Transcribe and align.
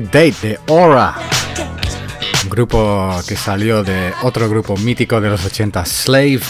Date 0.00 0.34
de 0.42 0.60
Aura. 0.68 1.14
Un 2.42 2.50
grupo 2.50 3.20
que 3.26 3.36
salió 3.36 3.82
de 3.82 4.12
otro 4.22 4.48
grupo 4.48 4.76
mítico 4.76 5.20
de 5.20 5.30
los 5.30 5.44
80, 5.44 5.84
Slave. 5.84 6.40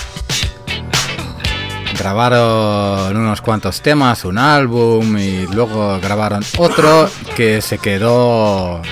Grabaron 1.98 3.16
unos 3.16 3.40
cuantos 3.40 3.80
temas, 3.80 4.24
un 4.24 4.38
álbum 4.38 5.16
y 5.18 5.46
luego 5.46 5.98
grabaron 6.00 6.44
otro 6.58 7.08
que 7.36 7.60
se 7.60 7.78
quedó 7.78 8.82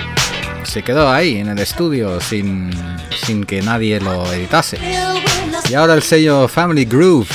se 0.64 0.82
quedó 0.82 1.10
ahí 1.10 1.38
en 1.38 1.48
el 1.48 1.58
estudio 1.58 2.20
sin, 2.20 2.70
sin 3.24 3.44
que 3.44 3.60
nadie 3.62 4.00
lo 4.00 4.32
editase. 4.32 4.78
Y 5.68 5.74
ahora 5.74 5.94
el 5.94 6.02
sello 6.02 6.48
Family 6.48 6.84
Groove 6.84 7.28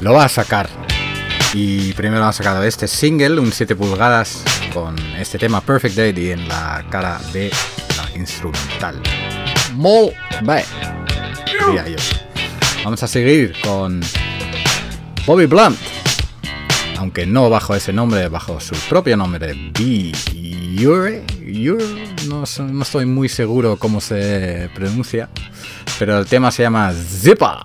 lo 0.00 0.12
va 0.12 0.24
a 0.24 0.28
sacar. 0.28 0.68
Y 1.54 1.92
primero 1.94 2.24
han 2.24 2.32
sacado 2.32 2.62
este 2.62 2.86
single, 2.86 3.40
un 3.40 3.52
7 3.52 3.74
pulgadas, 3.74 4.42
con 4.72 4.96
este 5.16 5.38
tema 5.38 5.60
Perfect 5.60 5.96
Day 5.96 6.14
y 6.16 6.30
en 6.30 6.48
la 6.48 6.84
cara 6.90 7.20
de 7.32 7.50
la 7.96 8.18
instrumental. 8.18 9.00
Molt 9.74 10.14
bé, 10.42 10.64
diría. 11.66 11.84
Vamos 12.84 13.02
a 13.02 13.08
seguir 13.08 13.54
con 13.62 14.00
Bobby 15.26 15.46
Blunt, 15.46 15.78
aunque 16.98 17.26
no 17.26 17.50
bajo 17.50 17.74
ese 17.74 17.92
nombre, 17.92 18.28
bajo 18.28 18.60
su 18.60 18.74
propio 18.88 19.16
nombre, 19.16 19.54
B. 19.78 20.12
Yure, 20.78 21.24
no, 22.28 22.44
no 22.70 22.82
estoy 22.82 23.04
muy 23.04 23.28
seguro 23.28 23.76
cómo 23.76 24.00
se 24.00 24.70
pronuncia, 24.74 25.28
pero 25.98 26.18
el 26.18 26.26
tema 26.26 26.50
se 26.50 26.62
llama 26.62 26.92
Zippa. 26.92 27.62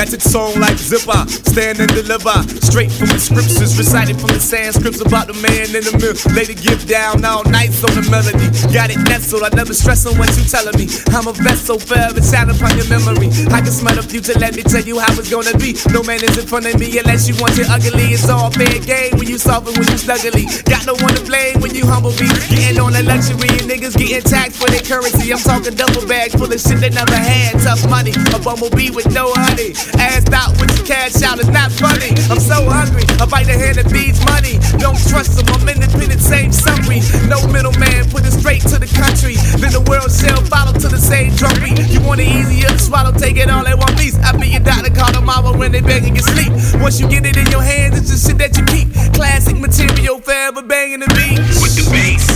Got 0.00 0.14
it 0.14 0.22
song 0.22 0.56
like 0.56 0.80
zipper, 0.80 1.28
stand 1.28 1.76
and 1.76 1.92
deliver. 1.92 2.32
Straight 2.64 2.88
from 2.88 3.12
the 3.12 3.20
scriptures, 3.20 3.76
recited 3.76 4.16
from 4.16 4.32
the 4.32 4.40
Sanscripts 4.40 5.04
about 5.04 5.28
the 5.28 5.36
man 5.44 5.68
in 5.76 5.84
the 5.84 5.92
middle. 6.00 6.16
Lady 6.32 6.56
give 6.56 6.88
down 6.88 7.20
all 7.20 7.44
nights 7.44 7.84
on 7.84 7.92
the 7.92 8.08
melody. 8.08 8.48
Got 8.72 8.88
it 8.88 8.96
nestled, 9.04 9.44
I 9.44 9.52
never 9.52 9.76
stress 9.76 10.08
on 10.08 10.16
what 10.16 10.32
you 10.40 10.48
telling 10.48 10.72
me. 10.80 10.88
I'm 11.12 11.28
a 11.28 11.36
vessel 11.36 11.76
forever, 11.76 12.16
sound 12.24 12.48
upon 12.48 12.80
your 12.80 12.88
memory. 12.88 13.28
I 13.52 13.60
can 13.60 13.68
smell 13.76 13.92
the 13.92 14.00
future, 14.00 14.32
let 14.40 14.56
me 14.56 14.64
tell 14.64 14.80
you 14.80 14.96
how 14.96 15.12
it's 15.20 15.28
gonna 15.28 15.52
be. 15.60 15.76
No 15.92 16.00
man 16.00 16.24
is 16.24 16.32
in 16.40 16.48
front 16.48 16.64
of 16.64 16.80
me 16.80 16.96
unless 16.96 17.28
you 17.28 17.36
want 17.36 17.60
it 17.60 17.68
ugly. 17.68 18.16
It's 18.16 18.24
all 18.32 18.48
fair 18.48 18.80
game 18.80 19.20
when 19.20 19.28
you 19.28 19.36
soft 19.36 19.68
and 19.68 19.76
when 19.76 19.84
you 19.84 20.00
snuggly. 20.00 20.48
Got 20.64 20.88
no 20.88 20.96
one 21.04 21.12
to 21.12 21.20
blame 21.28 21.60
when 21.60 21.76
you 21.76 21.84
humble 21.84 22.16
me. 22.16 22.24
Getting 22.48 22.80
on 22.80 22.96
the 22.96 23.04
luxury 23.04 23.52
and 23.52 23.68
niggas 23.68 24.00
getting 24.00 24.24
taxed 24.24 24.56
for 24.56 24.72
their 24.72 24.80
currency. 24.80 25.28
I'm 25.28 25.44
talking 25.44 25.76
double 25.76 26.08
bag 26.08 26.32
full 26.32 26.48
of 26.48 26.56
shit 26.56 26.80
they 26.80 26.88
never 26.88 27.12
had. 27.12 27.60
Tough 27.60 27.84
money, 27.92 28.16
a 28.32 28.40
bumblebee 28.40 28.96
with 28.96 29.12
no 29.12 29.28
honey. 29.36 29.76
Asked 29.96 30.32
out 30.34 30.52
with 30.60 30.76
your 30.76 30.86
cash 30.86 31.22
out, 31.22 31.38
it's 31.38 31.48
not 31.48 31.72
funny. 31.72 32.12
I'm 32.28 32.42
so 32.42 32.60
hungry, 32.68 33.04
I 33.16 33.24
bite 33.24 33.46
the 33.46 33.56
hand 33.56 33.78
that 33.78 33.88
feeds 33.88 34.20
money. 34.28 34.60
Don't 34.76 34.98
trust 35.08 35.38
them, 35.38 35.48
I'm 35.54 35.66
independent, 35.68 36.20
same 36.20 36.52
summary. 36.52 37.00
No 37.30 37.40
middleman, 37.48 38.10
put 38.10 38.26
it 38.26 38.34
straight 38.36 38.62
to 38.68 38.76
the 38.76 38.90
country. 38.90 39.40
Then 39.58 39.72
the 39.72 39.84
world 39.88 40.12
shall 40.12 40.42
follow 40.46 40.76
to 40.76 40.88
the 40.88 41.00
same 41.00 41.32
drum 41.38 41.56
beat. 41.62 41.78
You 41.88 42.00
want 42.02 42.20
it 42.20 42.28
easier 42.28 42.70
swallow, 42.90 43.12
take 43.12 43.36
it 43.36 43.48
all 43.48 43.66
at 43.66 43.78
one 43.78 43.94
piece. 43.96 44.18
I 44.18 44.36
be 44.36 44.48
your 44.48 44.60
doctor, 44.60 44.90
call 44.90 45.12
tomorrow 45.12 45.56
when 45.56 45.70
they 45.70 45.80
begging 45.80 46.16
you 46.16 46.22
sleep. 46.22 46.50
Once 46.82 46.98
you 46.98 47.06
get 47.08 47.24
it 47.24 47.36
in 47.36 47.46
your 47.46 47.62
hands, 47.62 47.96
it's 47.96 48.10
the 48.10 48.18
shit 48.18 48.38
that 48.38 48.58
you 48.58 48.64
keep. 48.66 48.90
Classic 49.14 49.56
material, 49.56 50.18
forever 50.18 50.62
banging 50.62 51.00
the 51.00 51.10
beat. 51.14 51.38
With 51.62 51.78
the 51.78 51.86
bass 51.94 52.26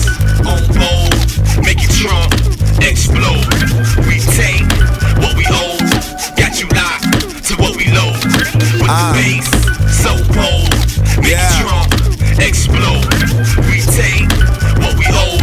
on 0.47 0.63
bold, 0.79 1.19
make 1.67 1.83
it 1.83 1.91
trump, 1.99 2.31
explode. 2.79 3.51
We 4.07 4.23
take 4.39 4.69
With 8.85 8.93
uh, 8.93 9.13
the 9.13 9.41
bass 9.41 9.49
so 9.97 10.13
bold, 10.29 10.69
make 11.25 11.33
yeah. 11.33 11.49
it 11.49 11.65
trump, 11.65 11.89
explode. 12.39 13.09
We 13.65 13.81
take 13.81 14.29
what 14.77 14.99
we 14.99 15.07
owe, 15.09 15.41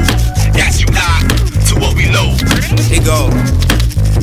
got 0.54 0.78
you 0.80 0.86
locked 0.94 1.66
to 1.70 1.76
what 1.80 1.96
we 1.96 2.06
load. 2.12 2.38
It 2.92 3.04
go. 3.04 3.61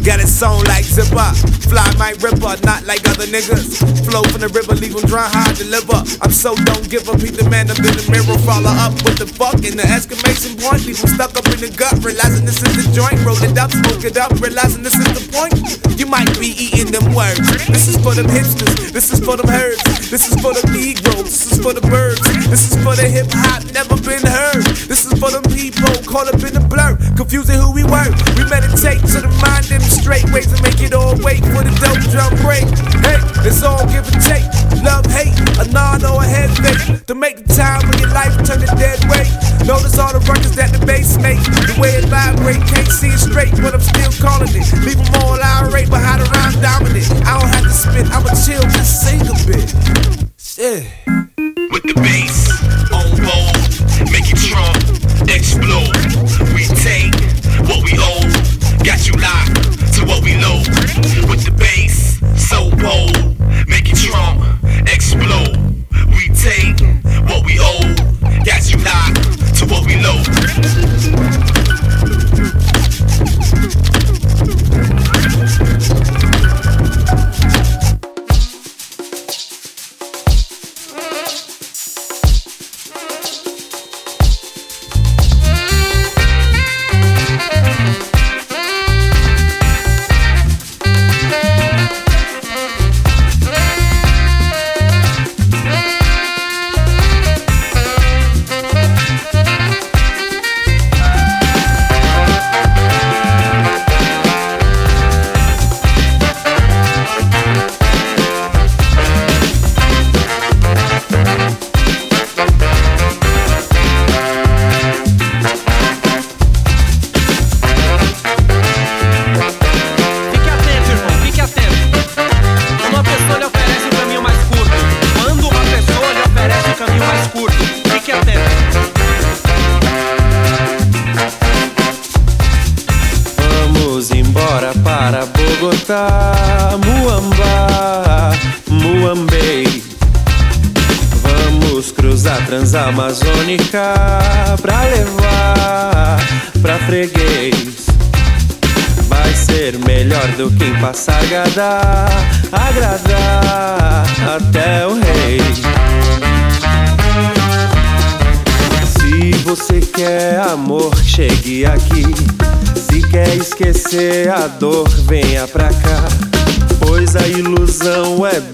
Got 0.04 0.20
it 0.20 0.28
sewn 0.28 0.64
like 0.64 0.84
zipper. 0.84 1.32
Fly 1.68 1.84
my 1.98 2.16
ripper, 2.24 2.56
not 2.64 2.84
like 2.88 3.04
other 3.08 3.28
niggas. 3.28 3.76
Flow 4.08 4.24
from 4.32 4.40
the 4.40 4.48
river, 4.48 4.72
leave 4.74 4.96
them 4.96 5.04
dry, 5.04 5.28
hard 5.28 5.56
deliver. 5.56 6.00
I'm 6.24 6.32
so 6.32 6.56
don't 6.64 6.88
give 6.88 7.04
up, 7.08 7.20
beat 7.20 7.36
the 7.36 7.44
man 7.50 7.68
up 7.68 7.76
in 7.76 7.92
the 7.92 8.04
mirror. 8.08 8.38
Follow 8.48 8.72
up 8.72 8.96
with 9.04 9.20
the 9.20 9.28
fuck 9.28 9.60
and 9.60 9.76
the 9.76 9.84
exclamation 9.84 10.56
point. 10.56 10.88
Leave 10.88 10.96
them 10.96 11.12
stuck 11.12 11.36
up 11.36 11.44
in 11.52 11.60
the 11.60 11.68
gut, 11.68 11.92
realizing 12.00 12.48
this 12.48 12.62
is 12.64 12.72
the 12.72 12.88
joint. 12.96 13.20
Roll 13.20 13.36
it 13.44 13.52
up, 13.60 13.68
smoke 13.68 14.04
it 14.04 14.16
up, 14.16 14.32
realizing 14.40 14.80
this 14.80 14.96
is 14.96 15.08
the 15.12 15.24
point. 15.28 15.60
You 16.00 16.06
might 16.06 16.30
be 16.40 16.56
eating 16.56 16.88
them 16.88 17.12
words. 17.12 17.44
This 17.68 17.90
is 17.92 18.00
for 18.00 18.14
them 18.14 18.30
hipsters, 18.32 18.94
this 18.94 19.12
is 19.12 19.20
for 19.20 19.36
them 19.36 19.48
herds. 19.50 19.82
This 20.08 20.30
is 20.30 20.40
for 20.40 20.54
the 20.56 20.64
Negroes, 20.72 21.28
this 21.28 21.52
is 21.52 21.58
for 21.60 21.74
the 21.74 21.84
birds. 21.84 22.22
This 22.48 22.72
is 22.72 22.76
for 22.80 22.96
the 22.96 23.04
hip 23.04 23.28
hop, 23.28 23.60
never 23.76 23.98
been 24.00 24.24
heard. 24.24 24.64
This 24.88 25.04
is 25.04 25.12
for 25.20 25.28
them 25.28 25.44
people 25.52 25.90
caught 26.08 26.32
up 26.32 26.40
in 26.40 26.56
the 26.56 26.64
blur, 26.64 26.96
confusing 27.12 27.60
who 27.60 27.76
we 27.76 27.84
were. 27.84 28.08
We 28.38 28.48
meditate 28.48 29.04
to 29.12 29.20
the 29.20 29.32
mind 29.42 29.68
and 29.68 29.84
straight 29.90 30.24
ways 30.32 30.46
to 30.52 30.62
make 30.62 30.80
it 30.80 30.92
all 30.94 31.16
wait 31.24 31.40
for 31.52 31.64
the 31.64 31.72
dope 31.80 32.02
drum 32.12 32.32
break. 32.44 32.64
Hey, 33.04 33.20
it's 33.44 33.62
all 33.62 33.84
give 33.88 34.06
and 34.08 34.22
take. 34.22 34.46
Love, 34.84 35.06
hate, 35.06 35.34
a 35.58 35.66
nod 35.72 36.04
or 36.04 36.22
a 36.22 36.26
head 36.26 36.50
fake. 36.60 37.06
To 37.06 37.14
make 37.14 37.44
the 37.44 37.54
time 37.54 37.82
of 37.88 37.98
your 38.00 38.10
life 38.10 38.34
turn 38.46 38.60
to 38.60 38.70
dead 38.76 39.00
weight. 39.10 39.30
Notice 39.66 39.98
all 39.98 40.12
the 40.12 40.22
records 40.28 40.54
that 40.56 40.72
the 40.72 40.84
bass 40.86 41.16
make. 41.18 41.40
The 41.40 41.76
way 41.80 41.96
it 41.98 42.06
vibrate, 42.06 42.62
can't 42.68 42.88
see 42.88 43.08
it 43.08 43.18
straight, 43.18 43.52
but 43.60 43.74
I'm 43.74 43.84
still 43.84 44.12
calling 44.20 44.52
it. 44.52 44.66
Leave 44.84 44.98
them 44.98 45.14
all 45.22 45.36
irate, 45.36 45.90
but 45.90 46.00
how 46.00 46.18
the 46.18 46.28
rhyme 46.30 46.56
dominant. 46.60 47.08
I 47.26 47.38
don't 47.38 47.50
have 47.52 47.64
to 47.64 47.74
spit, 47.74 48.06
I'ma 48.08 48.32
chill, 48.38 48.62
just 48.76 49.04
sing 49.04 49.22
a 49.26 49.36
bit. 49.46 49.68
Shit. 50.36 50.86
With 51.70 51.84
the 51.84 51.94
bass 51.96 52.47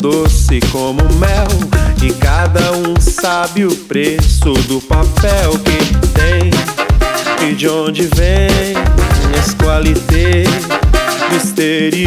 doce 0.05 0.61
como 0.71 1.03
mel. 1.15 1.49
E 2.03 2.12
cada 2.12 2.73
um 2.73 3.01
sabe 3.01 3.65
o 3.65 3.75
preço 3.75 4.53
do 4.69 4.79
papel 4.83 5.53
que 5.65 5.79
tem 6.09 6.51
e 7.49 7.55
de 7.55 7.67
onde 7.67 8.03
vem 8.15 8.75
esse 9.39 9.56
qualité 9.56 10.45
do 11.33 12.06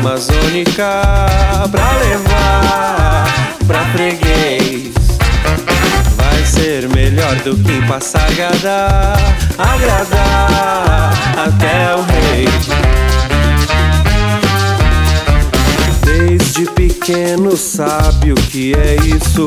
Transamazônica 0.00 1.02
pra 1.70 1.92
levar 1.98 3.24
pra 3.66 3.84
freguês. 3.92 4.94
Vai 6.16 6.44
ser 6.44 6.88
melhor 6.88 7.36
do 7.36 7.54
que 7.56 7.72
em 7.72 7.86
Passagada, 7.86 9.14
agradar 9.58 11.12
até 11.36 11.94
o 11.94 12.02
rei. 12.02 12.48
Desde 16.02 16.64
pequeno 16.70 17.56
sabe 17.56 18.32
o 18.32 18.36
que 18.36 18.74
é 18.74 18.96
isso 19.04 19.44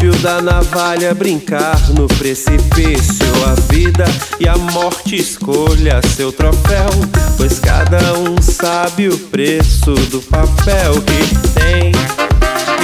fio 0.00 0.12
da 0.22 0.40
navalha 0.40 1.14
brincar 1.14 1.78
no 1.90 2.08
precipício. 2.08 3.26
A 3.46 3.72
vida 3.72 4.04
e 4.40 4.48
a 4.48 4.56
morte 4.56 5.16
escolha 5.16 6.00
seu 6.16 6.32
troféu, 6.32 6.88
pois 7.36 7.58
cada 7.60 8.14
um 8.14 8.40
sabe 8.40 9.08
o 9.08 9.18
preço 9.18 9.92
do 9.92 10.22
papel 10.22 10.94
que 11.02 11.50
tem 11.50 11.92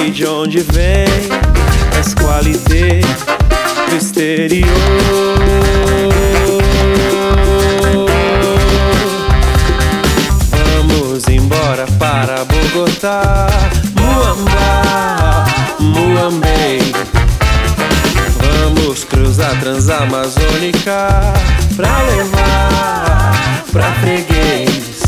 e 0.06 0.10
de 0.10 0.26
onde 0.26 0.60
vem. 0.60 1.06
As 1.98 2.12
qualité 2.12 3.00
do 3.88 3.96
exterior. 3.96 4.68
Vamos 10.50 11.26
embora 11.28 11.86
para 11.98 12.44
Bogotá, 12.44 13.48
Muamba, 13.94 15.46
Muambei. 15.80 16.85
Vamos 19.36 19.48
cruzar 19.48 19.60
Transamazônica 19.60 21.08
pra 21.76 22.02
levar 22.02 23.32
pra 23.70 23.92
freguês. 24.00 25.02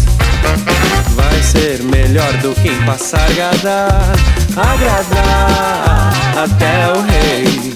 Vai 1.15 1.43
ser 1.43 1.83
melhor 1.83 2.31
do 2.35 2.55
que 2.61 2.69
em 2.69 2.85
Passargada, 2.85 3.89
agradar 4.55 6.13
até 6.37 6.93
o 6.93 7.01
rei. 7.07 7.75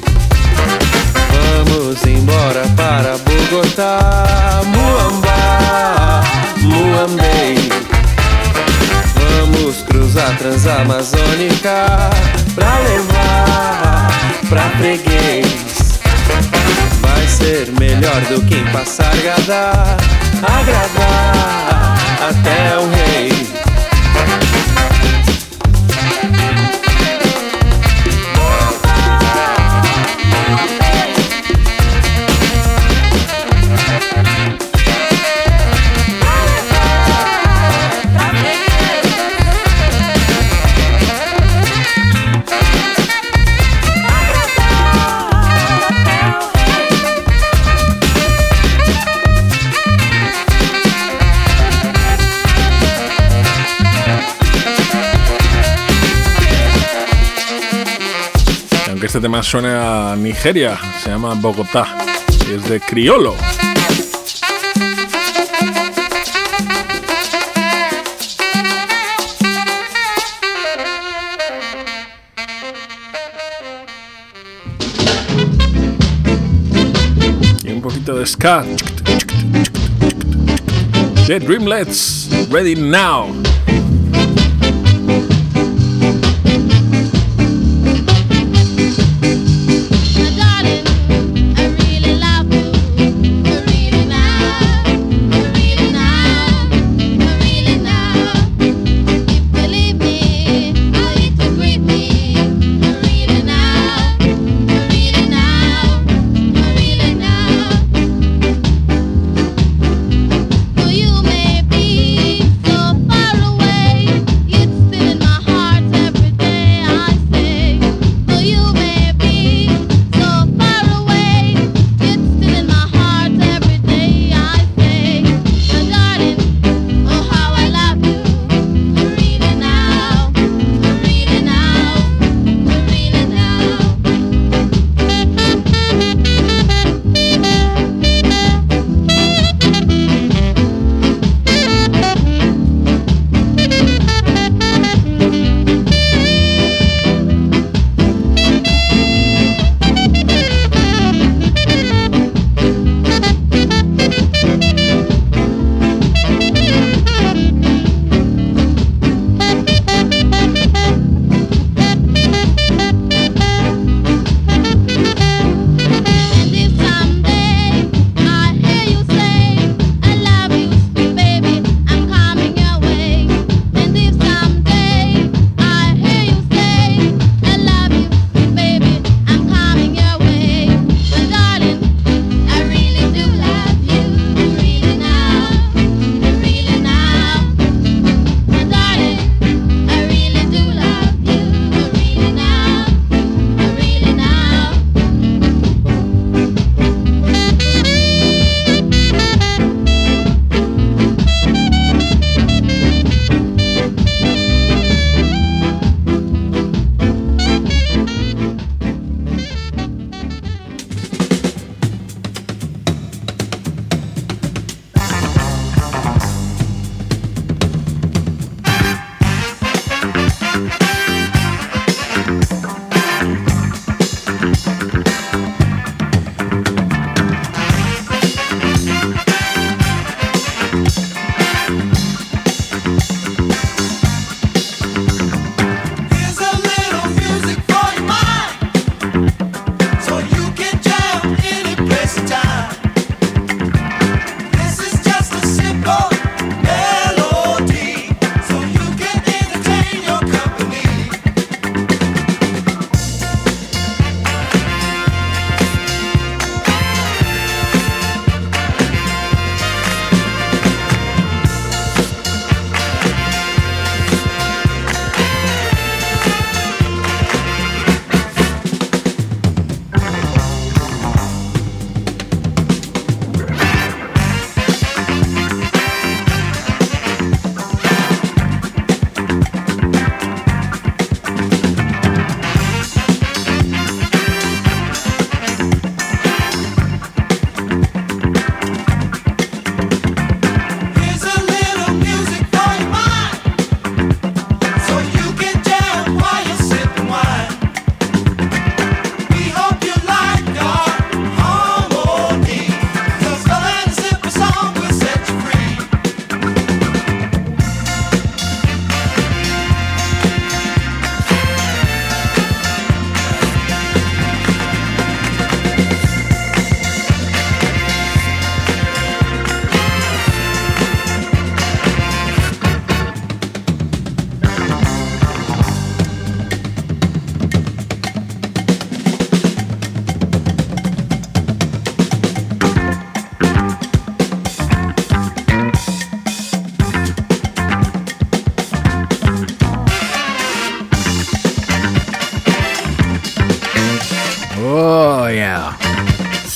Vamos 1.65 2.05
embora 2.05 2.63
para 2.77 3.17
Bogotá, 3.17 4.61
Muamba, 4.67 6.21
Muambei. 6.61 7.71
Vamos 9.15 9.83
cruzar 9.85 10.37
Transamazônica 10.37 11.87
pra 12.55 12.79
levar 12.81 14.09
pra 14.51 14.69
freguês. 14.77 15.12
Ser 17.63 17.71
melhor 17.79 18.21
do 18.23 18.43
que 18.45 18.57
em 18.57 18.65
Passargada, 18.73 19.71
agradar 20.43 21.97
até 22.21 22.77
o 22.77 22.91
rei. 22.91 23.62
Este 59.13 59.21
tema 59.21 59.43
suena 59.43 60.13
a 60.13 60.17
Nigeria, 60.17 60.81
se 61.03 61.11
llama 61.11 61.35
Bogotá 61.35 61.99
y 62.49 62.55
es 62.55 62.67
de 62.67 62.81
Criolo. 62.81 63.37
Y 77.63 77.71
un 77.71 77.83
poquito 77.83 78.15
de 78.15 78.25
ska. 78.25 78.65
The 81.27 81.39
Dreamlets, 81.39 82.31
ready 82.51 82.75
now. 82.75 83.31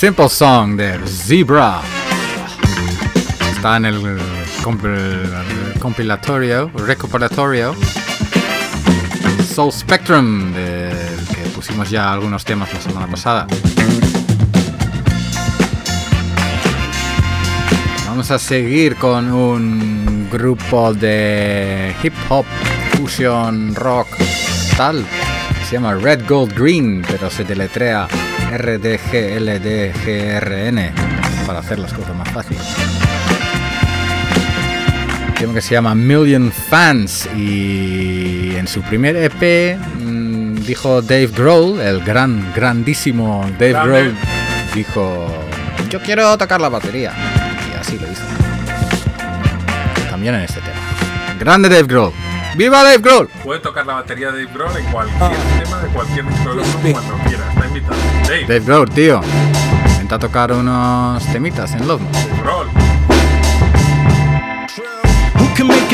Simple 0.06 0.28
Song 0.28 0.76
de 0.76 1.00
Zebra. 1.04 1.80
Está 3.50 3.76
en 3.78 3.86
el 3.86 4.00
compil- 4.62 5.80
compilatorio, 5.80 6.70
recuperatorio 6.86 7.74
Soul 9.52 9.72
Spectrum, 9.72 10.52
del 10.52 10.94
que 11.34 11.50
pusimos 11.52 11.90
ya 11.90 12.12
algunos 12.12 12.44
temas 12.44 12.72
la 12.72 12.80
semana 12.80 13.08
pasada. 13.08 13.48
Vamos 18.06 18.30
a 18.30 18.38
seguir 18.38 18.94
con 18.94 19.32
un 19.32 20.28
grupo 20.30 20.94
de 20.94 21.96
hip 22.00 22.14
hop, 22.28 22.46
fusion 22.96 23.74
rock, 23.74 24.06
tal. 24.76 25.04
Se 25.68 25.72
llama 25.72 25.94
Red 25.94 26.28
Gold 26.28 26.56
Green, 26.56 27.04
pero 27.10 27.28
se 27.28 27.42
deletrea 27.42 28.06
RDGLDGRN 28.52 29.86
para 31.46 31.58
hacer 31.60 31.78
las 31.78 31.92
cosas 31.92 32.14
más 32.16 32.28
fáciles. 32.30 32.62
Tema 35.38 35.54
que 35.54 35.60
se 35.60 35.74
llama 35.74 35.94
Million 35.94 36.50
Fans 36.50 37.28
y 37.36 38.56
en 38.56 38.66
su 38.66 38.82
primer 38.82 39.16
EP 39.16 39.78
mm, 39.78 40.56
dijo 40.64 41.02
Dave 41.02 41.28
Grohl, 41.28 41.80
el 41.80 42.02
gran, 42.02 42.52
grandísimo 42.54 43.44
Dave 43.58 43.72
Grande. 43.72 44.02
Grohl, 44.02 44.14
dijo 44.74 45.46
yo 45.88 46.00
quiero 46.00 46.36
tocar 46.36 46.60
la 46.60 46.68
batería 46.68 47.12
y 47.70 47.78
así 47.78 47.98
lo 47.98 48.10
hizo. 48.10 48.22
También 50.10 50.34
en 50.34 50.40
este 50.42 50.60
tema. 50.60 50.76
Grande 51.38 51.68
Dave 51.68 51.84
Grohl. 51.84 52.12
¡Viva 52.56 52.82
Dave 52.82 52.98
Grohl! 52.98 53.28
Puede 53.44 53.60
tocar 53.60 53.86
la 53.86 53.94
batería 53.94 54.32
de 54.32 54.44
Dave 54.44 54.54
Grohl 54.54 54.76
en 54.76 54.90
cualquier 54.90 55.30
tema 55.62 55.80
de 55.80 55.88
cualquier 55.88 56.24
micrófono 56.24 56.64
cuando 56.92 57.18
quiera. 57.28 57.48
Está 57.52 57.66
invitado. 57.66 57.96
Dave, 58.26 58.46
Dave 58.46 58.60
Grohl, 58.60 58.90
tío. 58.90 59.20
Intenta 59.92 60.18
tocar 60.18 60.50
unos 60.52 61.24
temitas 61.26 61.72
en 61.74 61.86
Love. 61.86 62.02
Dave 62.12 62.42
Grohl. 62.42 62.85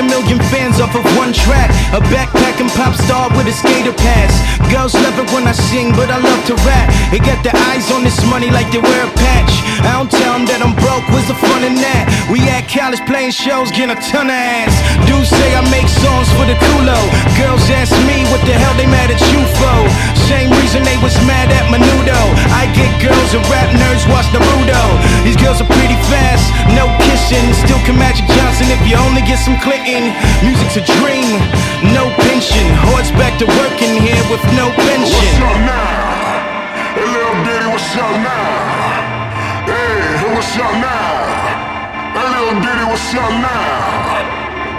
A 0.03 0.07
million 0.11 0.39
fans 0.51 0.81
off 0.81 0.95
of 0.95 1.05
one 1.17 1.33
track? 1.33 1.71
A 1.95 2.01
backpacking 2.11 2.71
pop 2.75 2.95
star 2.95 3.31
with 3.37 3.47
a 3.47 3.55
skater 3.55 3.95
pass. 3.95 4.35
Girls 4.71 4.95
love 4.95 5.19
it 5.19 5.29
when 5.31 5.47
I 5.47 5.53
sing, 5.53 5.93
but 5.95 6.11
I 6.11 6.19
love 6.19 6.43
to 6.51 6.55
rap. 6.67 6.91
They 7.11 7.19
got 7.19 7.39
their 7.47 7.55
eyes 7.71 7.91
on 7.93 8.03
this 8.03 8.19
money 8.27 8.51
like 8.51 8.71
they 8.73 8.83
wear 8.83 9.03
a 9.07 9.13
patch. 9.15 9.53
I 9.87 9.99
don't 9.99 10.11
tell 10.11 10.35
them 10.35 10.47
that 10.47 10.63
I'm 10.63 10.75
broke, 10.79 11.07
what's 11.11 11.29
the 11.29 11.39
fun 11.39 11.63
in 11.63 11.77
that? 11.83 12.07
We 12.31 12.43
at 12.49 12.67
college 12.71 13.03
playing 13.07 13.35
shows, 13.35 13.71
getting 13.71 13.95
a 13.95 14.01
ton 14.11 14.31
of 14.31 14.39
ass. 14.39 14.75
Dudes 15.07 15.31
say 15.31 15.51
I 15.55 15.63
make 15.71 15.87
songs 15.87 16.29
for 16.35 16.47
the 16.47 16.57
culo. 16.57 16.99
Girls 17.39 17.63
ask 17.71 17.93
me 18.09 18.25
what 18.33 18.43
the 18.47 18.55
hell 18.55 18.75
they 18.79 18.89
mad 18.89 19.11
at 19.13 19.21
you 19.31 19.41
for. 19.59 19.79
Same 20.31 20.51
reason 20.63 20.87
they 20.87 20.97
was 21.03 21.15
mad 21.29 21.51
at 21.51 21.67
Menudo. 21.69 22.17
I 22.55 22.71
get 22.73 22.91
girls 23.03 23.31
and 23.35 23.45
rap 23.51 23.69
nerds 23.75 24.07
watch 24.09 24.27
Naruto. 24.33 24.83
These 25.27 25.37
girls 25.37 25.61
are 25.61 25.69
pretty 25.69 25.99
fast, 26.09 26.47
no 26.73 26.89
kissing. 27.05 27.45
Still 27.67 27.81
can 27.85 27.99
Magic 27.99 28.25
Johnson 28.33 28.71
if 28.73 28.81
you 28.89 28.97
only 28.97 29.21
get 29.27 29.43
some 29.43 29.59
Clinton. 29.93 30.17
Music's 30.41 30.77
a 30.77 30.85
dream, 30.97 31.37
no 31.93 32.09
pension. 32.25 32.65
Hordes 32.89 33.13
back 33.13 33.37
to 33.39 33.47
working 33.61 34.01
here 34.01 34.23
with 34.33 34.41
no 34.57 34.73
pension. 34.73 35.21
What's 35.21 35.45
up 35.45 35.59
now? 35.69 36.97
Hey, 36.97 37.05
little 37.05 37.37
bitty, 37.45 37.69
what's 37.69 37.97
up 38.01 38.17
now? 38.25 39.69
Hey, 39.69 40.33
what's 40.33 40.57
up 40.57 40.73
now? 40.81 42.17
Hey, 42.17 42.25
little 42.25 42.57
bitty, 42.65 42.85
what's 42.89 43.13
up 43.13 43.33
now? 43.37 44.33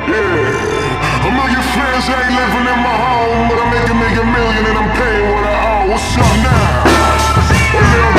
Yeah. 0.10 1.28
A 1.28 1.30
million 1.30 1.64
fans 1.78 2.10
ain't 2.10 2.34
living 2.34 2.66
in 2.74 2.80
my 2.82 2.96
home, 2.98 3.54
but 3.54 3.58
I'm 3.62 3.70
making 3.70 3.94
a 3.94 4.30
million 4.34 4.64
and 4.66 4.78
I'm 4.82 4.92
paying 4.98 5.26
what 5.30 5.46
I 5.46 5.54
owe. 5.62 5.92
What's 5.94 6.18
up 6.18 6.34
now? 6.42 6.90
Hey, 7.70 8.13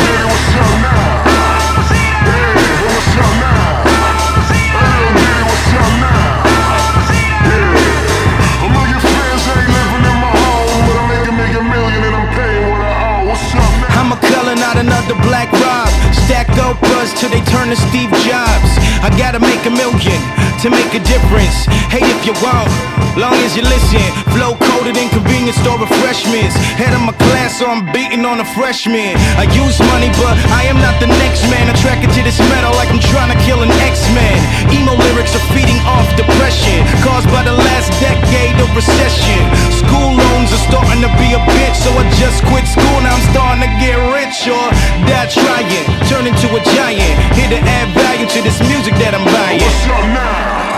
make 20.94 21.02
a 21.02 21.06
difference. 21.10 21.66
Hate 21.90 22.06
if 22.06 22.22
you 22.26 22.34
won't, 22.38 22.70
long 23.18 23.34
as 23.42 23.56
you 23.56 23.62
listen. 23.62 24.02
Flow 24.30 24.54
coated 24.70 24.96
in 24.96 25.08
convenience 25.10 25.58
store 25.58 25.78
refreshments. 25.78 26.54
Head 26.78 26.94
of 26.94 27.02
my 27.02 27.14
class, 27.30 27.58
so 27.58 27.66
I'm 27.66 27.86
beating 27.90 28.24
on 28.24 28.38
a 28.38 28.46
freshman. 28.54 29.14
I 29.34 29.50
use 29.50 29.78
money, 29.90 30.10
but 30.22 30.34
I 30.54 30.66
am 30.70 30.78
not 30.78 30.94
the 31.02 31.10
next 31.18 31.42
man. 31.50 31.66
Attracted 31.70 32.10
to 32.14 32.20
this 32.22 32.38
metal 32.50 32.70
like 32.78 32.90
I'm 32.90 33.02
trying 33.10 33.30
to 33.34 33.38
kill 33.42 33.62
an 33.62 33.70
X-Man. 33.82 34.38
Emo 34.70 34.94
lyrics 34.94 35.34
are 35.34 35.46
feeding 35.54 35.78
off 35.86 36.06
depression 36.14 36.78
caused 37.02 37.26
by 37.34 37.42
the 37.42 37.54
last 37.54 37.90
decade 37.98 38.54
of 38.62 38.70
recession. 38.74 39.40
School 39.74 40.14
loans 40.14 40.50
are 40.54 40.64
starting 40.70 41.02
to 41.02 41.10
be 41.18 41.34
a 41.34 41.40
bitch, 41.42 41.76
so 41.82 41.90
I 41.94 42.06
just 42.22 42.42
quit 42.50 42.66
school. 42.70 42.98
Now 43.02 43.18
I'm 43.18 43.26
starting 43.34 43.62
to 43.66 43.72
get 43.82 43.98
rich 44.14 44.46
or 44.46 44.66
die 45.10 45.26
trying. 45.30 45.86
Turn 46.06 46.26
into 46.26 46.46
a 46.54 46.60
giant. 46.76 47.14
Here 47.34 47.50
to 47.50 47.58
add 47.58 47.88
value 47.94 48.28
to 48.30 48.38
this 48.46 48.58
music 48.68 48.94
that 49.02 49.14
I'm 49.14 49.24
buying. 49.26 49.58
What's 49.58 49.86
up 49.90 50.06
now? 50.14 50.73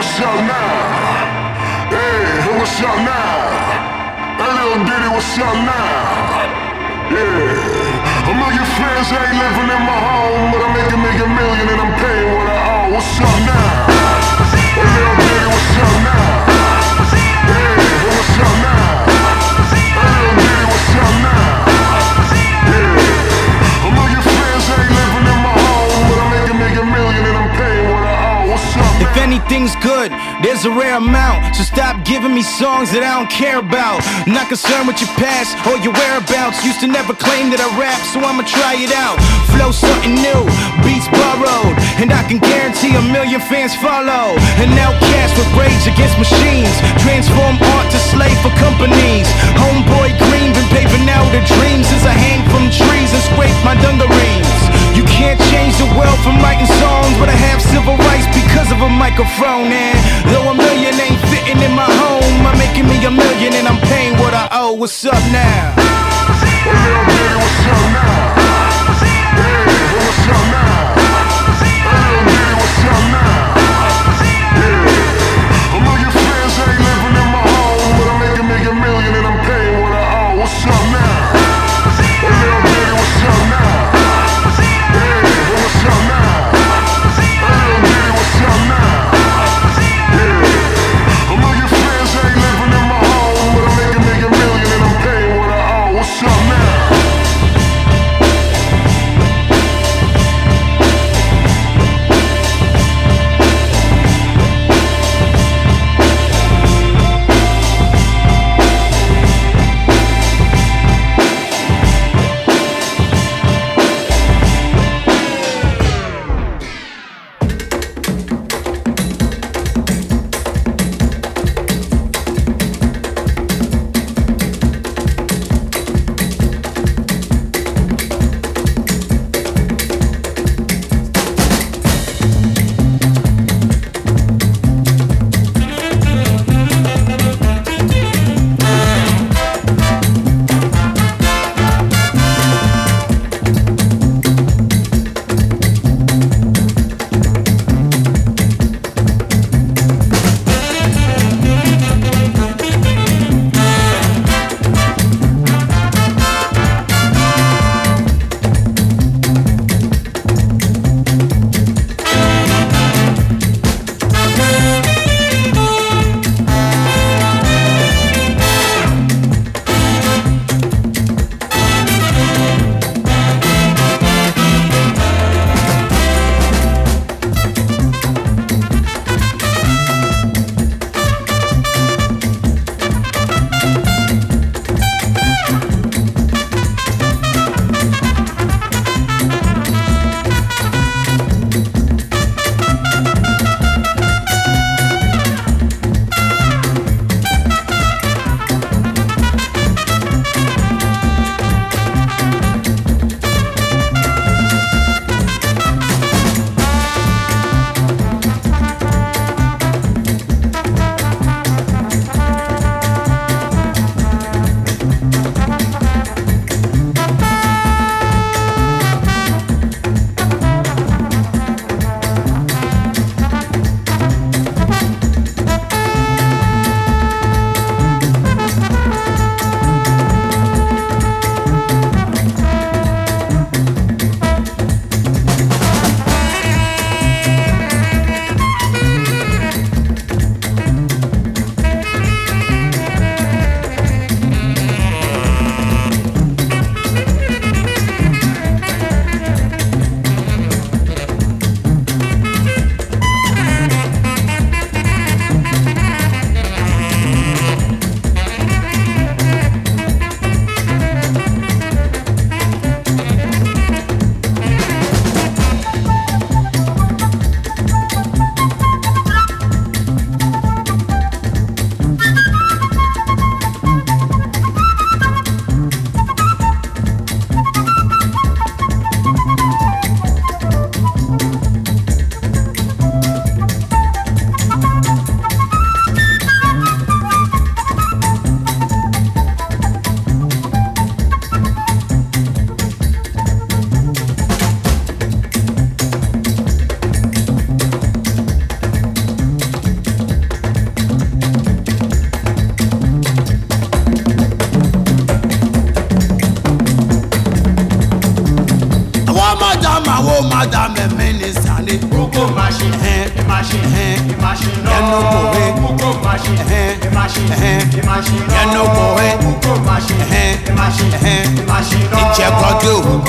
Hey, 0.00 0.06
what's 0.06 0.20
up 0.24 0.40
now? 0.48 1.92
Hey, 1.92 2.56
what's 2.56 2.80
up 2.80 2.96
now? 3.04 3.52
Hey, 4.40 4.48
little 4.56 4.80
bitty, 4.88 5.08
what's 5.12 5.36
up 5.36 5.52
now? 5.52 6.40
Yeah. 7.12 8.24
A 8.24 8.32
million 8.32 8.64
fans 8.80 9.12
ain't 9.12 9.36
living 9.36 9.68
in 9.68 9.82
my 9.84 9.98
home, 10.00 10.56
but 10.56 10.60
I'm 10.64 10.72
making 10.72 11.04
me 11.04 11.10
a 11.20 11.28
million 11.28 11.66
and 11.68 11.80
I'm 11.84 11.92
paying 12.00 12.32
what 12.32 12.48
I 12.48 12.56
owe. 12.80 12.94
What's 12.96 13.20
up 13.20 13.38
now? 13.44 13.92
Hey, 14.72 14.88
little 14.88 15.16
bitty, 15.20 15.46
what's 15.52 15.76
up 15.84 15.96
now? 16.08 16.48
Hey, 17.44 17.76
what's 18.08 18.40
up 18.40 18.56
now? 18.64 18.89
Anything's 29.50 29.74
good, 29.82 30.12
there's 30.42 30.64
a 30.64 30.70
rare 30.70 30.96
amount. 30.96 31.56
So 31.56 31.62
stop 31.62 32.04
giving 32.06 32.30
me 32.30 32.42
songs 32.42 32.94
that 32.94 33.02
I 33.02 33.18
don't 33.18 33.30
care 33.30 33.58
about. 33.58 33.98
Not 34.30 34.46
concerned 34.46 34.86
with 34.86 35.02
your 35.02 35.10
past 35.18 35.58
or 35.66 35.74
your 35.82 35.90
whereabouts. 35.90 36.62
Used 36.62 36.78
to 36.86 36.88
never 36.88 37.18
claim 37.18 37.50
that 37.50 37.58
I 37.58 37.66
rap, 37.74 37.98
so 38.14 38.22
I'ma 38.22 38.46
try 38.46 38.78
it 38.78 38.94
out. 38.94 39.18
Flow 39.50 39.74
something 39.74 40.14
new, 40.14 40.42
beats 40.86 41.10
borrowed. 41.10 41.74
And 41.98 42.14
I 42.14 42.22
can 42.30 42.38
guarantee 42.38 42.94
a 42.94 43.02
million 43.10 43.42
fans 43.42 43.74
follow. 43.82 44.38
An 44.62 44.70
outcast 44.78 45.34
with 45.34 45.50
rage 45.58 45.82
against 45.90 46.14
machines. 46.14 46.70
Transform 47.02 47.58
art 47.58 47.90
to 47.90 48.00
slave 48.14 48.38
for 48.46 48.54
companies. 48.62 49.26
Homeboy 49.58 50.14
Green 50.30 50.54
been 50.54 50.68
paving 50.70 51.10
out 51.10 51.26
a 51.34 51.42
dream 51.58 51.82
since 51.82 52.06
I 52.06 52.14
hang 52.14 52.46
from 52.54 52.70
trees 52.70 53.10
and 53.10 53.22
scrape 53.34 53.58
my 53.66 53.74
dungarees. 53.82 54.79
Can't 55.20 55.40
change 55.52 55.76
the 55.76 55.84
world 56.00 56.18
from 56.24 56.40
writing 56.40 56.66
songs, 56.80 57.12
but 57.20 57.28
I 57.28 57.36
have 57.48 57.60
civil 57.60 57.94
rights 58.08 58.24
because 58.32 58.72
of 58.72 58.80
a 58.80 58.88
microphone. 58.88 59.68
And 59.68 59.98
though 60.32 60.48
a 60.48 60.54
million 60.54 60.94
ain't 60.96 61.20
fitting 61.28 61.60
in 61.60 61.72
my 61.76 61.84
home, 61.84 62.46
I'm 62.48 62.56
making 62.56 62.88
me 62.88 62.96
a 63.04 63.10
million 63.10 63.52
and 63.52 63.68
I'm 63.68 63.80
paying 63.92 64.14
what 64.16 64.32
I 64.32 64.48
owe. 64.50 64.72
What's 64.72 65.04
up 65.04 65.20
now? 65.30 65.79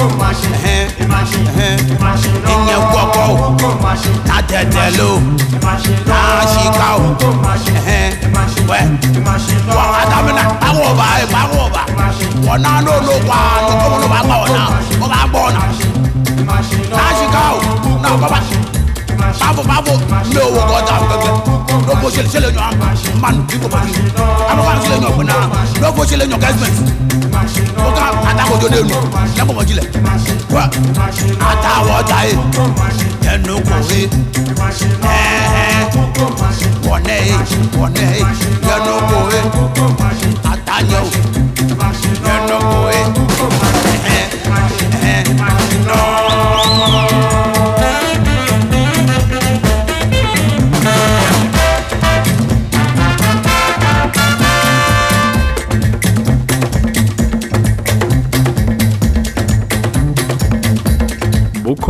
kò 0.02 0.08
ìyẹn 2.54 2.82
kọkọ 2.94 3.24
o 3.46 3.50
kò 3.62 3.70
má 3.84 3.92
ṣe 4.02 4.12
tàtẹ̀tẹ̀ 4.28 4.90
ló 4.98 5.10
àṣìká 6.42 6.88
o 6.96 7.08
wẹ 8.70 8.82
wọn 9.76 9.88
adámínà 10.02 10.44
àwọn 10.68 10.84
ọba 10.92 11.06
ẹgbẹ 11.22 11.38
àwọn 11.44 11.60
ọba 11.68 11.82
wọn 12.46 12.58
náà 12.64 12.78
pa 13.30 13.38
àtúntò 13.58 14.08
bá 14.14 14.20
gbà 14.26 14.36
wọn 14.42 14.50
náà 14.58 14.66
wọn 15.02 15.10
bá 15.14 15.20
gbọ 15.32 15.40
ọ̀nà 15.48 15.62
àṣìká 17.08 17.42
o 17.56 17.60
náà 18.04 18.12
kọ́ 18.22 18.30
bá 18.34 18.40
ṣe 18.48 18.58
báfo 19.40 19.64
báfo 19.70 19.94
ní 20.34 20.42
kọ́ta 20.70 20.96
gẹ́gẹ́ 21.10 21.34
ko 22.02 22.10
sele 22.10 22.30
sele 22.30 22.48
ɲɔ 22.56 22.62
man 23.22 23.36
iko 23.54 23.68
man 23.70 23.86
a 24.50 24.56
ma 24.56 24.62
ko 24.64 24.70
an 24.74 24.80
sele 24.82 24.98
ɲɔ 25.04 25.10
kunna 25.16 25.36
dɔw 25.82 25.92
ko 25.96 26.02
sele 26.10 26.26
ɲɔ 26.26 26.38
gɛsibɛn 26.44 26.74
o 27.78 27.90
ka 27.98 28.04
a 28.30 28.32
ta 28.38 28.44
ko 28.50 28.56
jo 28.62 28.68
den 28.74 28.88
nu 28.88 28.96
ne 29.38 29.42
bɔbɔ 29.48 29.62
ji 29.68 29.74
lɛ 29.80 29.84
wa 30.54 30.64
a 31.50 31.52
ta 31.64 31.72
wɔ 31.88 31.98
ta 32.10 32.18
ye? 32.26 32.34
E 32.34 32.36
yɛnu 33.26 33.54
ko 33.68 33.76
ye 33.90 34.02
ɛɛ 35.14 35.76
wɔnɛ 36.88 37.16
ye 37.28 37.36
wɔnɛ 37.78 38.04
ye 38.14 38.22
yɛnu 38.68 38.94
o 38.98 39.22
yɛnu 39.34 39.62
ko 42.70 42.86
ye 42.94 43.02
ɛɛ 44.10 44.24
ɛɛ 45.06 45.22
nɔɔ. 45.88 47.41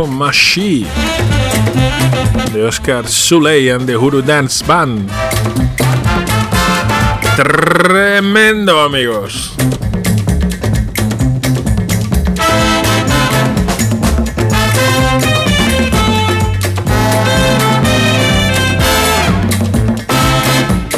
Mashi 0.07 0.85
de 2.53 2.63
Oscar 2.65 3.07
Suley 3.07 3.69
and 3.69 3.85
the 3.85 3.95
Huru 3.95 4.21
Dance 4.21 4.63
Band. 4.65 5.09
Tremendo, 7.35 8.81
amigos. 8.81 9.53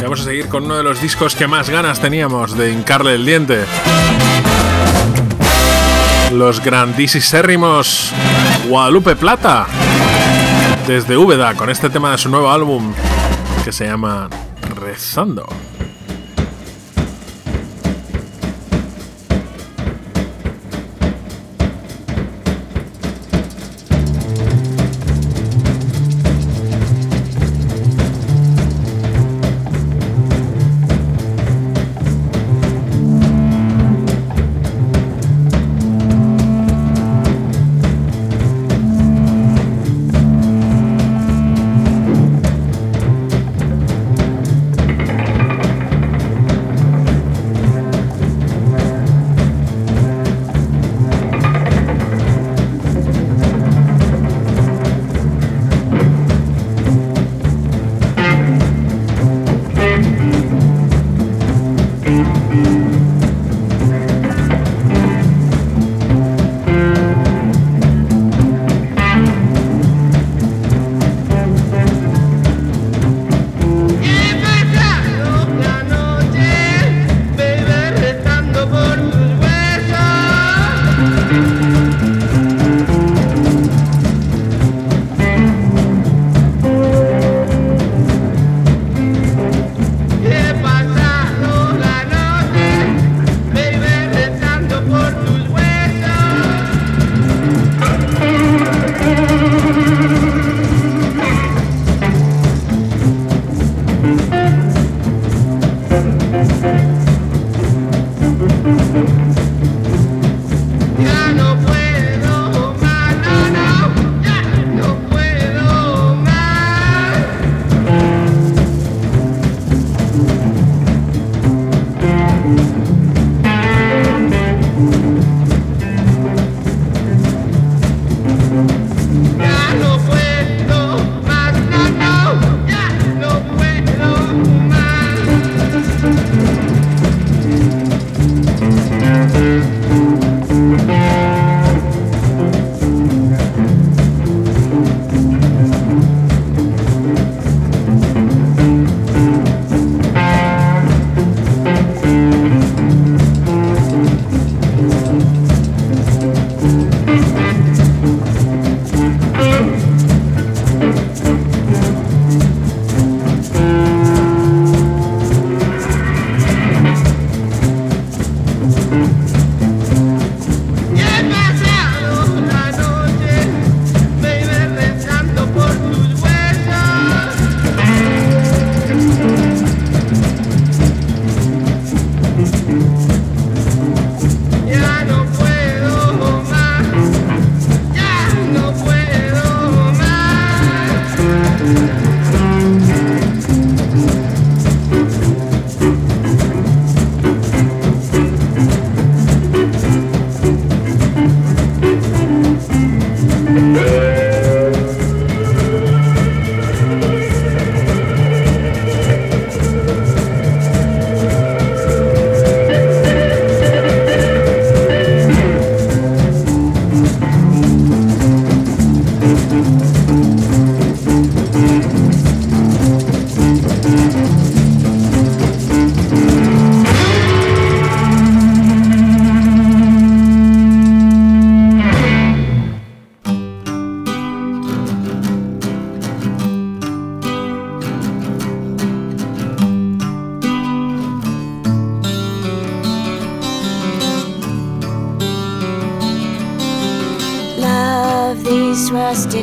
Vamos 0.01 0.21
a 0.21 0.23
seguir 0.23 0.47
con 0.47 0.65
uno 0.65 0.77
de 0.77 0.83
los 0.83 1.01
discos 1.01 1.35
que 1.35 1.47
más 1.47 1.69
ganas 1.69 1.99
teníamos 1.99 2.57
de 2.57 2.71
hincarle 2.71 3.15
el 3.15 3.25
diente. 3.25 3.65
Los 6.31 6.63
grandísimos 6.63 8.11
Guadalupe 8.73 9.15
Plata. 9.15 9.67
Desde 10.88 11.15
Úbeda, 11.15 11.53
con 11.53 11.69
este 11.69 11.91
tema 11.91 12.09
de 12.09 12.17
su 12.17 12.27
nuevo 12.27 12.49
álbum 12.49 12.91
que 13.63 13.71
se 13.71 13.86
llama 13.86 14.27
Rezando. 14.81 15.45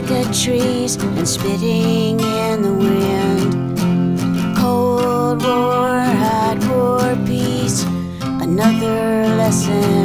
Rustic 0.09 0.33
trees 0.33 0.97
and 0.97 1.29
spitting 1.29 2.21
in 2.21 2.63
the 2.63 2.73
wind. 2.73 4.57
Cold 4.57 5.43
war, 5.43 6.01
hot 6.01 6.59
war, 6.71 7.17
peace. 7.27 7.85
Another 8.23 9.27
lesson 9.37 10.00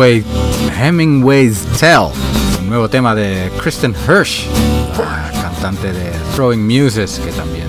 Hemingway, 0.00 0.24
Hemingway's 0.80 1.66
Tell, 1.78 2.10
un 2.58 2.70
nuevo 2.70 2.88
tema 2.88 3.14
de 3.14 3.50
Kristen 3.60 3.94
Hirsch, 3.94 4.46
la 4.96 5.30
cantante 5.42 5.92
de 5.92 6.10
Throwing 6.34 6.66
Muses, 6.66 7.20
que 7.22 7.30
también 7.32 7.66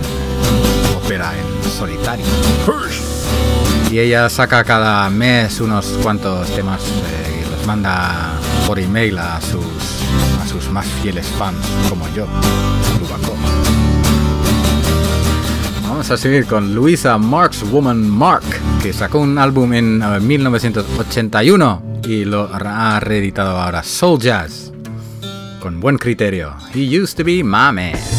opera 0.96 1.34
en 1.38 1.70
solitario. 1.70 2.24
Y 3.92 4.00
ella 4.00 4.30
saca 4.30 4.64
cada 4.64 5.10
mes 5.10 5.60
unos 5.60 5.88
cuantos 6.02 6.48
temas 6.56 6.82
eh, 6.82 7.44
y 7.46 7.52
los 7.52 7.68
manda 7.68 8.32
por 8.66 8.80
email 8.80 9.18
a 9.18 9.42
sus, 9.42 9.66
a 10.42 10.48
sus 10.48 10.70
más 10.70 10.86
fieles 11.02 11.28
fans, 11.38 11.60
como 11.90 12.08
yo, 12.16 12.26
Rubaco. 12.98 13.36
Vamos 15.84 16.10
a 16.10 16.16
seguir 16.16 16.46
con 16.46 16.74
Luisa 16.74 17.18
Marks 17.18 17.70
Woman 17.70 18.10
Mark, 18.10 18.46
que 18.82 18.94
sacó 18.94 19.20
un 19.20 19.38
álbum 19.38 19.74
en 19.74 20.02
eh, 20.02 20.20
1981 20.22 21.91
y 22.04 22.26
lo 22.26 22.50
ha 22.54 23.00
reeditado 23.00 23.60
ahora 23.60 23.84
Soul 23.84 24.20
Jazz, 24.20 24.72
con 25.60 25.80
buen 25.80 25.98
criterio. 25.98 26.56
He 26.74 27.00
used 27.00 27.18
to 27.18 27.24
be 27.24 27.44
my 27.44 27.72
man. 27.72 28.11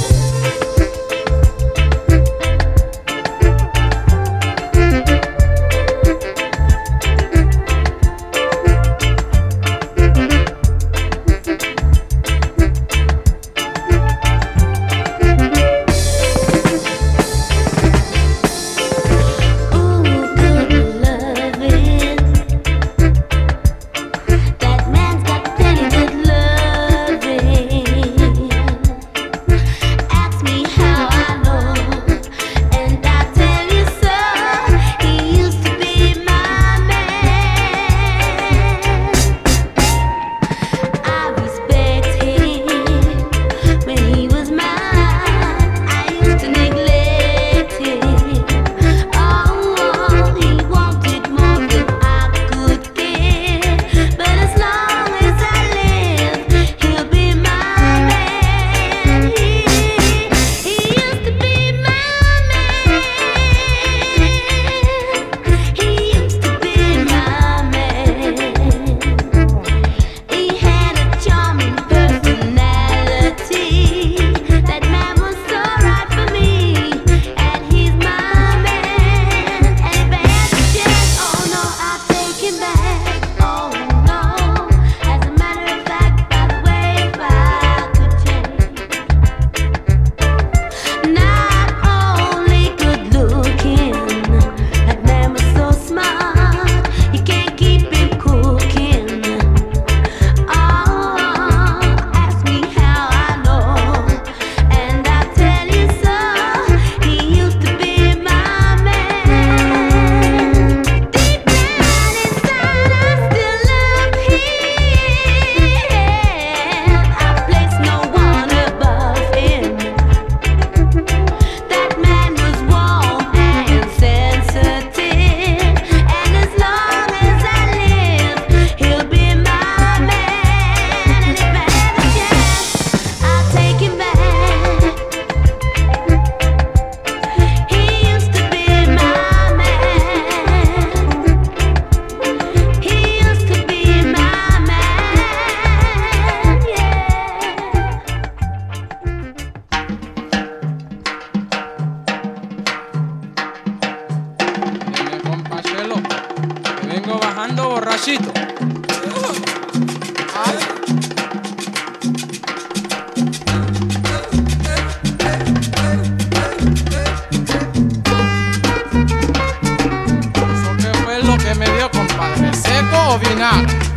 아! 173.53 173.92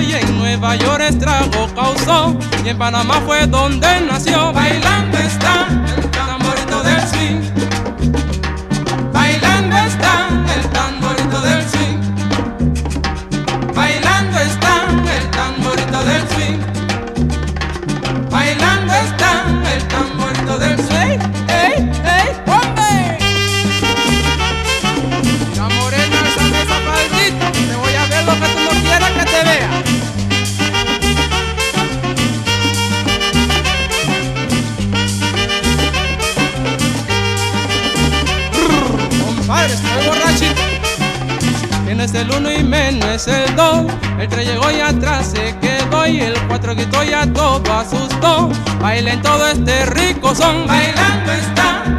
y 0.00 0.12
en 0.12 0.38
Nueva 0.38 0.76
York 0.76 1.02
estrago 1.08 1.68
causó 1.74 2.36
y 2.64 2.68
en 2.68 2.78
Panamá 2.78 3.20
fue 3.24 3.46
donde 3.46 4.00
nació. 4.02 4.52
Bailando 4.52 5.16
está 5.18 5.68
cuatro 46.58 46.74
ya 47.04 47.26
todo 47.26 47.70
asustó. 47.70 48.48
Bailen 48.80 49.20
todo 49.20 49.46
este 49.48 49.84
rico 49.86 50.34
son. 50.34 50.66
Bailando 50.66 51.32
está 51.32 51.95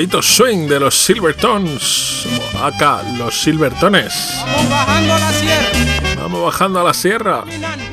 favorito 0.00 0.22
swing 0.22 0.66
de 0.66 0.80
los 0.80 0.94
Silvertones. 0.94 2.26
Acá, 2.62 3.02
los 3.18 3.38
Silvertones. 3.38 4.14
Vamos 4.46 4.70
bajando 4.70 5.12
a 5.12 5.18
la 5.18 5.32
sierra. 5.32 6.16
Vamos 6.16 6.42
bajando 6.42 6.80
a 6.80 6.84
la 6.84 6.94
sierra. 6.94 7.44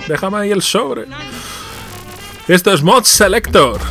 Déjame 0.07 0.37
ahí 0.37 0.51
el 0.51 0.61
sobre. 0.61 1.05
Esto 2.47 2.71
es 2.71 2.81
Mod 2.81 3.03
Selector. 3.03 3.81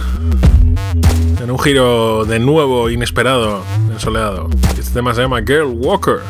En 1.42 1.50
un 1.50 1.58
giro 1.58 2.24
de 2.24 2.38
nuevo 2.38 2.88
inesperado 2.88 3.62
ensoleado. 3.90 4.48
Este 4.78 4.94
tema 4.94 5.12
se 5.12 5.20
llama 5.20 5.40
Girl 5.40 5.74
Walker. 5.74 6.20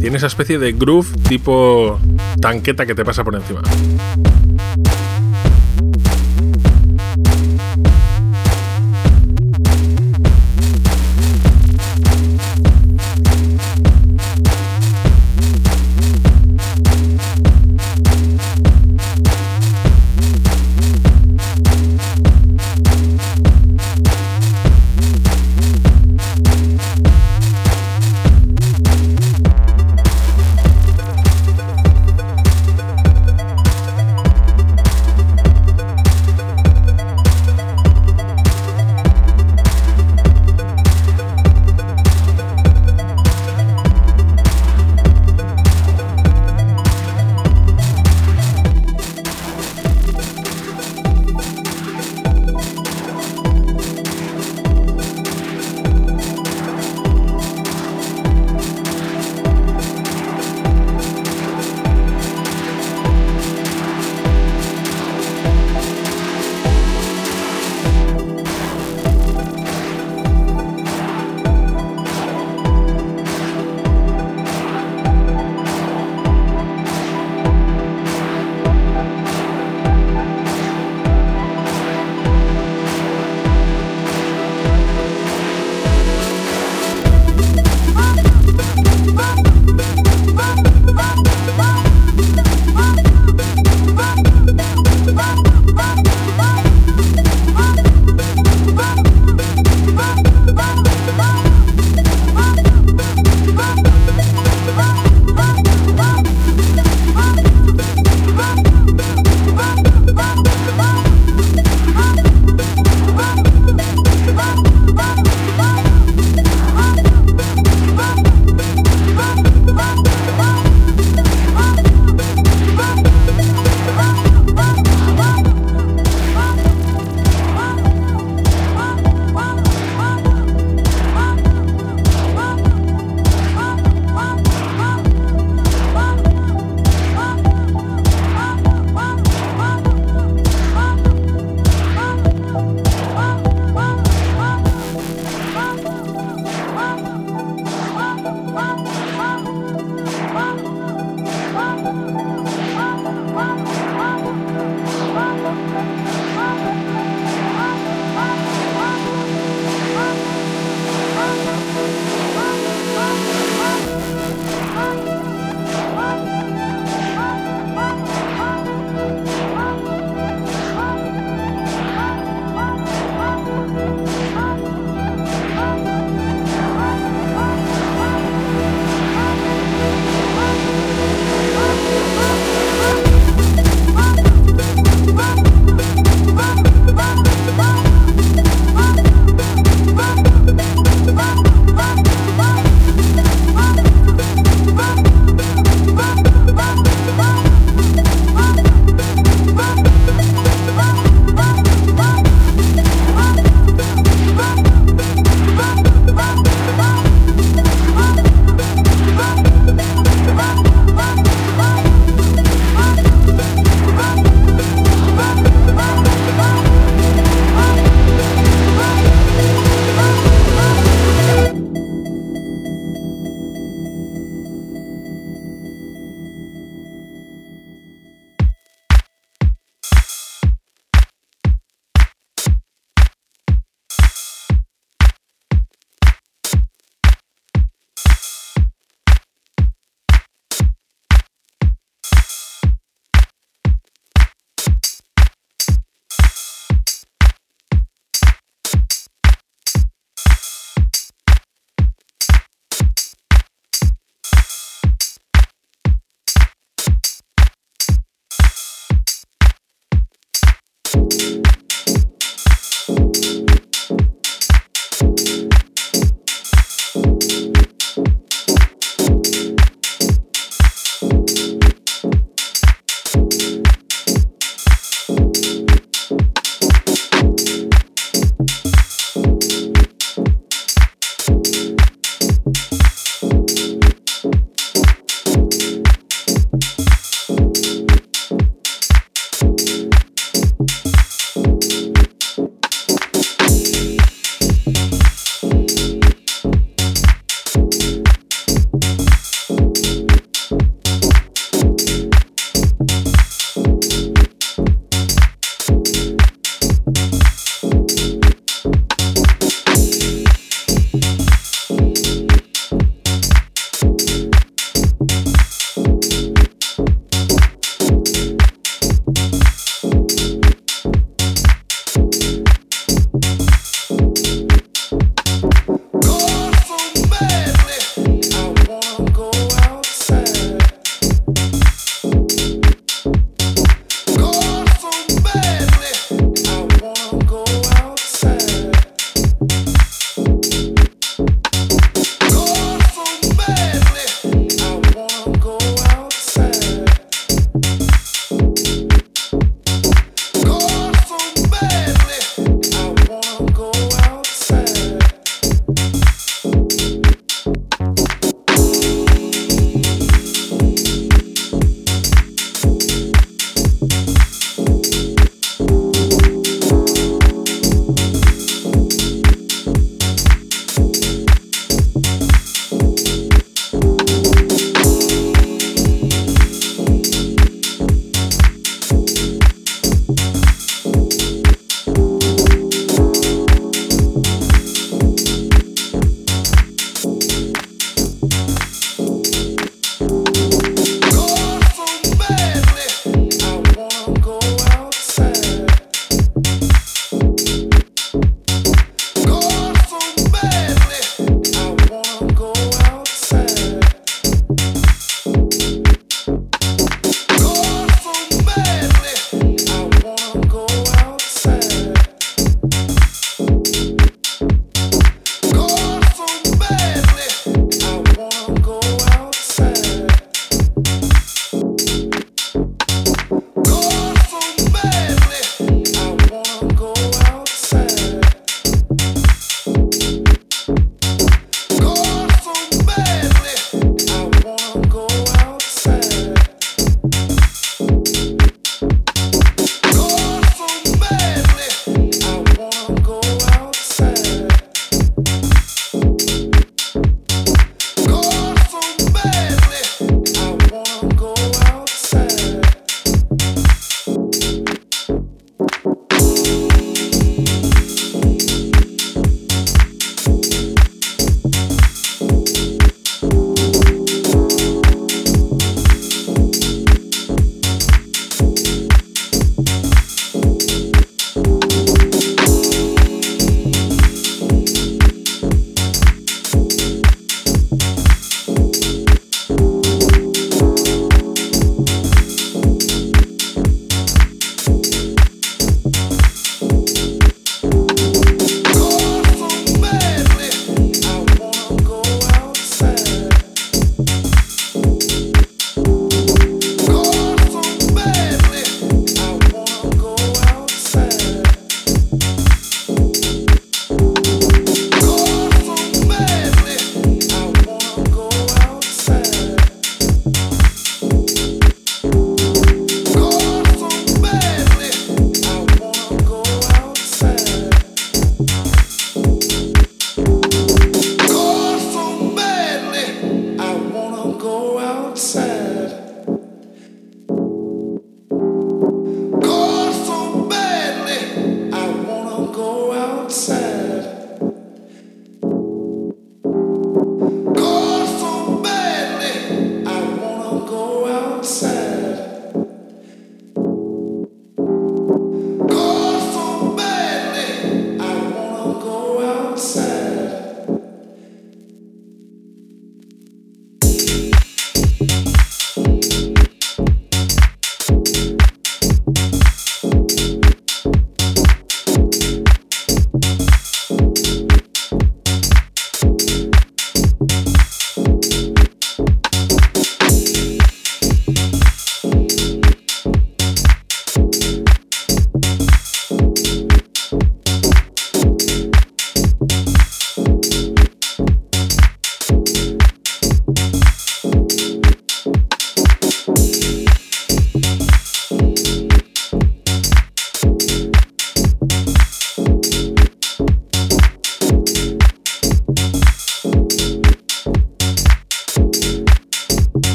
Tiene 0.00 0.16
esa 0.18 0.28
especie 0.28 0.60
de 0.60 0.74
groove 0.74 1.08
tipo 1.28 1.98
tanqueta 2.40 2.86
que 2.86 2.94
te 2.94 3.04
pasa 3.04 3.24
por 3.24 3.34
encima. 3.34 3.62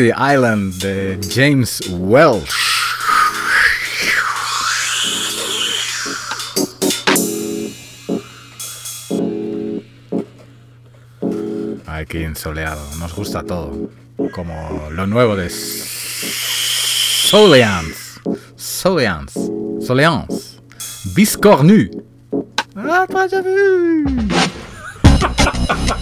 Island 0.00 0.74
de 0.80 1.18
James 1.28 1.80
Welsh. 1.90 2.50
Aquí 11.86 12.22
en 12.22 12.34
soleado, 12.34 12.80
nos 12.98 13.14
gusta 13.14 13.42
todo. 13.42 13.90
Como 14.32 14.88
lo 14.90 15.06
nuevo 15.06 15.36
de 15.36 15.50
Soleance. 17.30 18.20
Soleance. 18.56 19.38
Soleance. 19.80 20.58
Biscornu. 21.14 21.90
Ah, 22.76 23.06
pas 23.10 23.30
vu. 23.30 24.04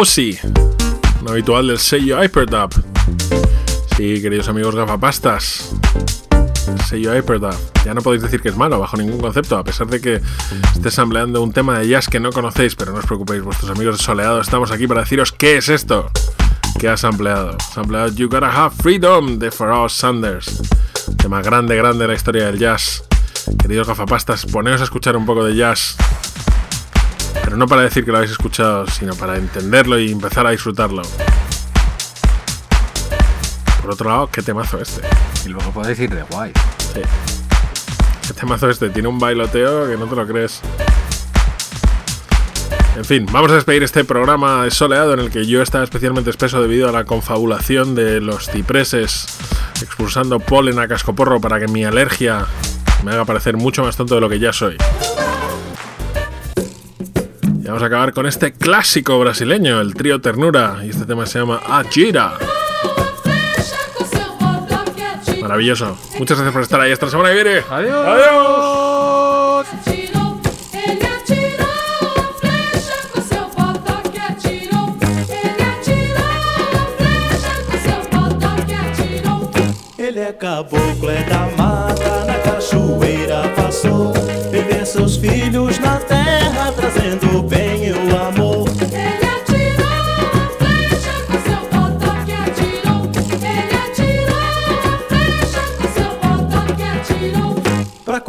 Ozzy, 0.00 0.38
un 1.20 1.28
habitual 1.28 1.66
del 1.66 1.78
sello 1.80 2.22
Hyperdub. 2.22 2.70
Sí, 3.96 4.22
queridos 4.22 4.48
amigos 4.48 4.76
gafapastas, 4.76 5.72
el 6.68 6.80
sello 6.82 7.16
Hyperdub. 7.16 7.56
Ya 7.84 7.94
no 7.94 8.02
podéis 8.02 8.22
decir 8.22 8.40
que 8.40 8.48
es 8.48 8.56
malo 8.56 8.78
bajo 8.78 8.96
ningún 8.96 9.20
concepto, 9.20 9.58
a 9.58 9.64
pesar 9.64 9.88
de 9.88 10.00
que 10.00 10.20
estés 10.72 10.96
ampliando 11.00 11.42
un 11.42 11.52
tema 11.52 11.80
de 11.80 11.88
jazz 11.88 12.06
que 12.06 12.20
no 12.20 12.30
conocéis, 12.30 12.76
pero 12.76 12.92
no 12.92 13.00
os 13.00 13.06
preocupéis, 13.06 13.42
vuestros 13.42 13.72
amigos 13.72 13.98
de 13.98 14.40
estamos 14.40 14.70
aquí 14.70 14.86
para 14.86 15.00
deciros 15.00 15.32
qué 15.32 15.56
es 15.56 15.68
esto 15.68 16.08
que 16.78 16.88
has 16.88 17.02
ampliado. 17.02 17.56
Has 17.58 17.76
ampliado 17.76 18.06
You 18.14 18.28
Gotta 18.28 18.52
Have 18.52 18.76
Freedom 18.76 19.40
de 19.40 19.50
Pharoah 19.50 19.88
Sanders, 19.88 20.62
tema 21.20 21.42
grande, 21.42 21.74
grande 21.74 22.04
de 22.04 22.06
la 22.06 22.14
historia 22.14 22.46
del 22.46 22.60
jazz. 22.60 23.02
Queridos 23.60 23.88
gafapastas, 23.88 24.46
poneos 24.46 24.80
a 24.80 24.84
escuchar 24.84 25.16
un 25.16 25.26
poco 25.26 25.44
de 25.44 25.56
jazz 25.56 25.96
pero 27.48 27.56
no 27.56 27.66
para 27.66 27.80
decir 27.80 28.04
que 28.04 28.10
lo 28.10 28.18
habéis 28.18 28.32
escuchado, 28.32 28.86
sino 28.88 29.14
para 29.14 29.38
entenderlo 29.38 29.98
y 29.98 30.12
empezar 30.12 30.46
a 30.46 30.50
disfrutarlo. 30.50 31.00
Por 33.80 33.90
otro 33.90 34.10
lado, 34.10 34.26
qué 34.30 34.42
temazo 34.42 34.78
este. 34.78 35.00
Y 35.46 35.48
luego 35.48 35.70
podéis 35.70 35.98
ir 35.98 36.14
de 36.14 36.24
guay. 36.24 36.52
Sí. 36.92 37.00
Qué 38.26 38.34
temazo 38.34 38.68
este, 38.68 38.90
tiene 38.90 39.08
un 39.08 39.18
bailoteo 39.18 39.88
que 39.88 39.96
no 39.96 40.04
te 40.04 40.16
lo 40.16 40.26
crees. 40.26 40.60
En 42.98 43.06
fin, 43.06 43.24
vamos 43.32 43.50
a 43.50 43.54
despedir 43.54 43.82
este 43.82 44.04
programa 44.04 44.68
soleado 44.68 45.14
en 45.14 45.20
el 45.20 45.30
que 45.30 45.46
yo 45.46 45.62
estaba 45.62 45.84
especialmente 45.84 46.28
espeso 46.28 46.60
debido 46.60 46.86
a 46.90 46.92
la 46.92 47.04
confabulación 47.04 47.94
de 47.94 48.20
los 48.20 48.50
cipreses 48.50 49.24
expulsando 49.80 50.38
polen 50.38 50.78
a 50.80 50.86
cascoporro 50.86 51.40
para 51.40 51.58
que 51.58 51.68
mi 51.68 51.82
alergia 51.82 52.44
me 53.06 53.12
haga 53.12 53.24
parecer 53.24 53.56
mucho 53.56 53.84
más 53.84 53.96
tonto 53.96 54.16
de 54.16 54.20
lo 54.20 54.28
que 54.28 54.38
ya 54.38 54.52
soy. 54.52 54.76
Y 57.68 57.70
vamos 57.70 57.82
a 57.82 57.86
acabar 57.86 58.14
con 58.14 58.24
este 58.24 58.52
clásico 58.52 59.18
brasileño, 59.18 59.78
el 59.82 59.92
trío 59.92 60.22
Ternura, 60.22 60.78
y 60.82 60.88
este 60.88 61.04
tema 61.04 61.26
se 61.26 61.38
llama 61.38 61.60
Achira. 61.68 62.38
Maravilloso. 65.42 65.98
Muchas 66.18 66.38
gracias 66.38 66.52
por 66.54 66.62
estar 66.62 66.80
ahí. 66.80 66.92
Hasta 66.92 67.04
la 67.04 67.10
semana 67.10 67.28
que 67.28 67.34
viene. 67.34 67.62
Adiós. 67.68 68.06
Adiós. 68.06 69.66
Ele 79.98 80.20
é 80.20 80.32
caboclo, 80.32 81.10
é 81.10 81.22
da 81.24 81.50
mata, 81.62 82.24
na 82.24 82.38
cachoeira 82.38 83.42
passou. 83.54 84.14
Viver 84.50 84.86
seus 84.86 85.18
filhos 85.18 85.78
na 85.80 85.96
terra, 85.98 86.72
trazendo 86.72 87.38
o 87.38 87.42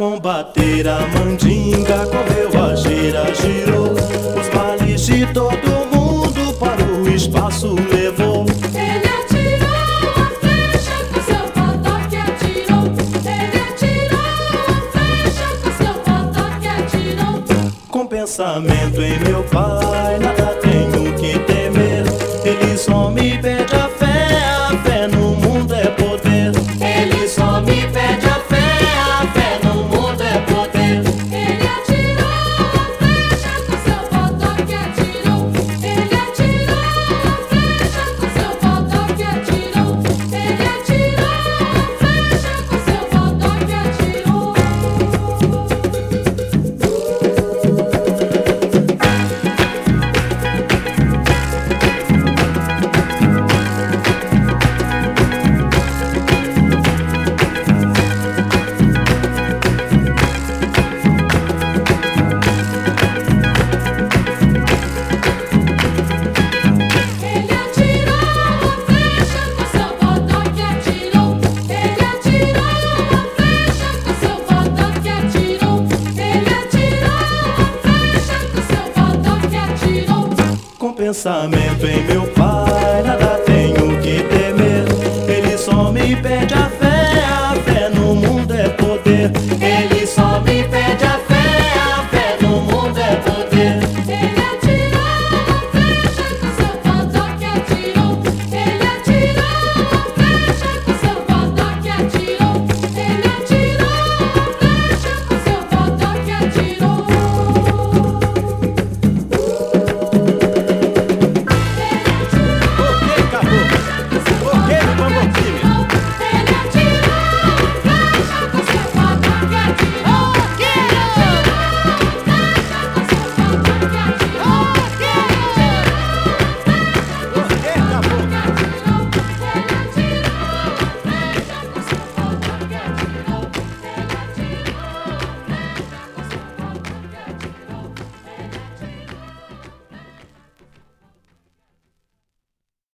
combater 0.00 0.88
a 0.88 1.00
mandinga, 1.08 2.06
correu 2.06 2.64
a 2.64 2.74
gira, 2.74 3.34
girou. 3.34 3.92
Os 3.92 4.48
males 4.54 5.04
de 5.04 5.26
todo 5.26 5.68
mundo 5.94 6.54
para 6.58 6.82
o 6.82 7.06
espaço 7.06 7.74
levou. 7.74 8.46
Ele 8.72 9.06
atirou 9.20 9.68
a 10.16 10.30
flecha 10.40 11.04
com 11.12 11.20
seu 11.20 11.44
botoque 11.52 12.16
atirou. 12.16 12.86
Ele 13.26 13.58
atirou 13.60 14.20
a 14.68 14.80
flecha 14.90 15.48
com 15.62 15.70
seu 15.84 15.92
botoque 15.92 16.66
atirou. 16.66 17.36
Com 17.88 18.06
pensamento 18.06 19.02
em 19.02 19.18
meu 19.20 19.42
pai, 19.52 20.09